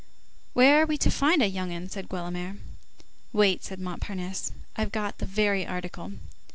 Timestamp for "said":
1.87-2.09, 3.63-3.79